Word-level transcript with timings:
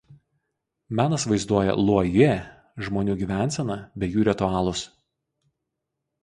Menas 0.99 1.25
vaizduoja 1.31 1.75
Luo 1.81 1.97
Yue 2.13 2.29
žmonių 2.87 3.17
gyvenseną 3.21 3.77
bei 4.05 4.11
jų 4.17 4.27
ritualus. 4.31 4.83